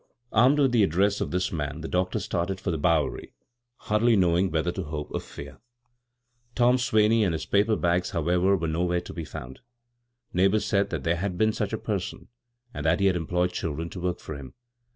[0.31, 3.35] Armed with the address of diis man the doctor started for the Bowery,
[3.81, 5.59] hardly know ing whether to hope or fear.
[6.55, 9.59] Tom Swaney and his paper bags, howevra', were nowhere to be found.
[10.33, 12.29] Neighbors said that there had been such a person,
[12.73, 14.55] and that he had employed children to work (or him.